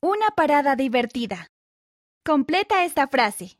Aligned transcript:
Una 0.00 0.28
parada 0.36 0.76
divertida. 0.76 1.50
Completa 2.24 2.84
esta 2.84 3.08
frase. 3.08 3.58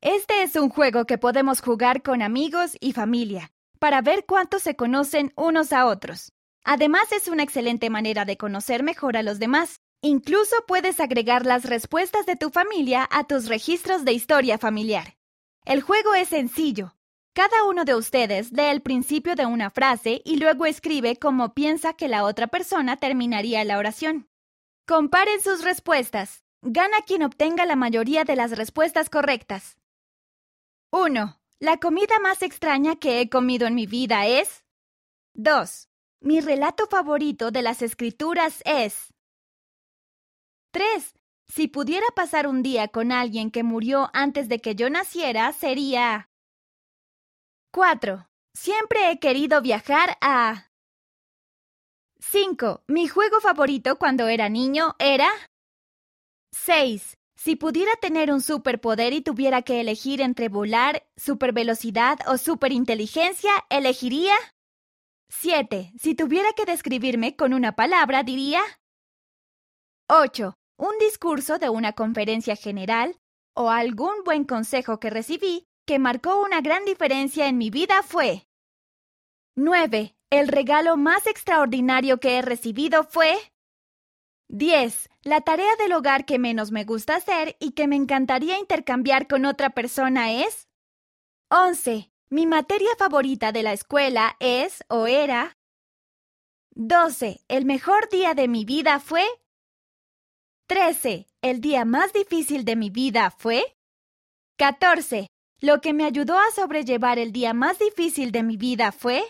Este 0.00 0.42
es 0.42 0.56
un 0.56 0.70
juego 0.70 1.04
que 1.04 1.18
podemos 1.18 1.60
jugar 1.60 2.02
con 2.02 2.22
amigos 2.22 2.78
y 2.80 2.94
familia, 2.94 3.52
para 3.78 4.00
ver 4.00 4.24
cuánto 4.24 4.58
se 4.58 4.74
conocen 4.74 5.34
unos 5.36 5.74
a 5.74 5.84
otros. 5.84 6.32
Además 6.64 7.12
es 7.12 7.28
una 7.28 7.42
excelente 7.42 7.90
manera 7.90 8.24
de 8.24 8.38
conocer 8.38 8.82
mejor 8.82 9.18
a 9.18 9.22
los 9.22 9.38
demás. 9.38 9.80
Incluso 10.00 10.56
puedes 10.66 10.98
agregar 10.98 11.44
las 11.44 11.66
respuestas 11.66 12.24
de 12.24 12.36
tu 12.36 12.48
familia 12.48 13.06
a 13.12 13.24
tus 13.24 13.46
registros 13.46 14.06
de 14.06 14.14
historia 14.14 14.56
familiar. 14.56 15.18
El 15.66 15.82
juego 15.82 16.14
es 16.14 16.28
sencillo. 16.28 16.96
Cada 17.34 17.64
uno 17.64 17.84
de 17.84 17.94
ustedes 17.94 18.50
lee 18.52 18.70
el 18.70 18.80
principio 18.80 19.34
de 19.34 19.44
una 19.44 19.68
frase 19.68 20.22
y 20.24 20.38
luego 20.38 20.64
escribe 20.64 21.16
cómo 21.16 21.52
piensa 21.52 21.92
que 21.92 22.08
la 22.08 22.24
otra 22.24 22.46
persona 22.46 22.96
terminaría 22.96 23.62
la 23.64 23.76
oración. 23.76 24.29
Comparen 24.86 25.40
sus 25.40 25.62
respuestas. 25.62 26.44
Gana 26.62 26.98
quien 27.06 27.22
obtenga 27.22 27.64
la 27.64 27.76
mayoría 27.76 28.24
de 28.24 28.36
las 28.36 28.56
respuestas 28.56 29.08
correctas. 29.08 29.78
1. 30.90 31.40
La 31.60 31.76
comida 31.78 32.18
más 32.20 32.42
extraña 32.42 32.96
que 32.96 33.20
he 33.20 33.30
comido 33.30 33.66
en 33.66 33.74
mi 33.74 33.86
vida 33.86 34.26
es. 34.26 34.64
2. 35.34 35.88
Mi 36.20 36.40
relato 36.40 36.86
favorito 36.86 37.50
de 37.50 37.62
las 37.62 37.82
escrituras 37.82 38.62
es. 38.64 39.14
3. 40.72 41.14
Si 41.48 41.68
pudiera 41.68 42.06
pasar 42.14 42.46
un 42.46 42.62
día 42.62 42.88
con 42.88 43.10
alguien 43.10 43.50
que 43.50 43.62
murió 43.62 44.10
antes 44.12 44.48
de 44.48 44.60
que 44.60 44.74
yo 44.74 44.90
naciera, 44.90 45.52
sería. 45.52 46.30
4. 47.72 48.28
Siempre 48.54 49.10
he 49.10 49.18
querido 49.18 49.60
viajar 49.62 50.16
a. 50.20 50.69
5. 52.20 52.84
Mi 52.86 53.08
juego 53.08 53.40
favorito 53.40 53.96
cuando 53.96 54.28
era 54.28 54.48
niño 54.48 54.94
era... 54.98 55.30
6. 56.52 57.16
Si 57.36 57.56
pudiera 57.56 57.92
tener 57.96 58.30
un 58.30 58.42
superpoder 58.42 59.14
y 59.14 59.22
tuviera 59.22 59.62
que 59.62 59.80
elegir 59.80 60.20
entre 60.20 60.48
volar, 60.48 61.08
supervelocidad 61.16 62.18
o 62.28 62.36
superinteligencia, 62.36 63.52
elegiría... 63.70 64.34
7. 65.30 65.92
Si 65.98 66.14
tuviera 66.14 66.52
que 66.52 66.66
describirme 66.66 67.36
con 67.36 67.54
una 67.54 67.74
palabra, 67.74 68.22
diría... 68.22 68.60
8. 70.08 70.54
Un 70.76 70.98
discurso 70.98 71.58
de 71.58 71.70
una 71.70 71.94
conferencia 71.94 72.56
general 72.56 73.16
o 73.56 73.70
algún 73.70 74.24
buen 74.24 74.44
consejo 74.44 75.00
que 75.00 75.08
recibí 75.08 75.64
que 75.86 75.98
marcó 75.98 76.42
una 76.42 76.60
gran 76.60 76.84
diferencia 76.84 77.48
en 77.48 77.56
mi 77.56 77.70
vida 77.70 78.02
fue... 78.02 78.46
9. 79.56 80.14
El 80.30 80.46
regalo 80.46 80.96
más 80.96 81.26
extraordinario 81.26 82.20
que 82.20 82.38
he 82.38 82.42
recibido 82.42 83.02
fue... 83.02 83.36
10. 84.48 85.08
La 85.22 85.40
tarea 85.40 85.74
del 85.76 85.92
hogar 85.92 86.24
que 86.24 86.38
menos 86.38 86.70
me 86.70 86.84
gusta 86.84 87.16
hacer 87.16 87.56
y 87.60 87.72
que 87.72 87.88
me 87.88 87.96
encantaría 87.96 88.58
intercambiar 88.58 89.26
con 89.26 89.44
otra 89.44 89.70
persona 89.70 90.32
es... 90.32 90.68
11. 91.50 92.12
Mi 92.30 92.46
materia 92.46 92.90
favorita 92.96 93.50
de 93.50 93.64
la 93.64 93.72
escuela 93.72 94.36
es 94.38 94.84
o 94.88 95.08
era... 95.08 95.56
12. 96.76 97.40
El 97.48 97.64
mejor 97.64 98.08
día 98.08 98.34
de 98.34 98.46
mi 98.46 98.64
vida 98.64 99.00
fue... 99.00 99.24
13. 100.68 101.26
El 101.42 101.60
día 101.60 101.84
más 101.84 102.12
difícil 102.12 102.64
de 102.64 102.76
mi 102.76 102.90
vida 102.90 103.32
fue... 103.32 103.76
14. 104.58 105.26
Lo 105.60 105.80
que 105.80 105.92
me 105.92 106.04
ayudó 106.04 106.38
a 106.38 106.52
sobrellevar 106.54 107.18
el 107.18 107.32
día 107.32 107.52
más 107.52 107.80
difícil 107.80 108.30
de 108.30 108.44
mi 108.44 108.56
vida 108.56 108.92
fue... 108.92 109.24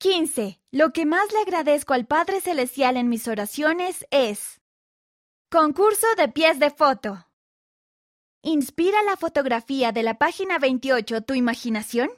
15. 0.00 0.60
Lo 0.70 0.92
que 0.94 1.04
más 1.04 1.30
le 1.30 1.40
agradezco 1.40 1.92
al 1.92 2.06
Padre 2.06 2.40
Celestial 2.40 2.96
en 2.96 3.10
mis 3.10 3.28
oraciones 3.28 4.06
es... 4.10 4.62
Concurso 5.50 6.06
de 6.16 6.28
pies 6.28 6.58
de 6.58 6.70
foto. 6.70 7.26
¿Inspira 8.40 9.02
la 9.02 9.18
fotografía 9.18 9.92
de 9.92 10.02
la 10.02 10.16
página 10.16 10.58
28 10.58 11.20
tu 11.20 11.34
imaginación? 11.34 12.08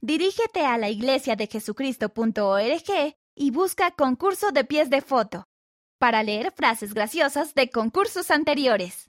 Dirígete 0.06 0.66
a 0.66 0.78
la 0.78 0.90
iglesia 0.90 1.38
de 1.38 1.48
Jesucristo.org 1.48 3.16
y 3.38 3.52
busca 3.52 3.92
concurso 3.92 4.52
de 4.52 4.66
pies 4.66 4.90
de 4.90 5.00
foto 5.00 5.46
para 5.98 6.24
leer 6.24 6.52
frases 6.52 6.94
graciosas 6.94 7.54
de 7.56 7.70
concursos 7.70 8.30
anteriores. 8.30 8.98